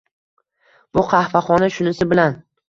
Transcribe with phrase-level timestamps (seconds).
[0.99, 2.41] Bu qahvahxona shunisi bilan.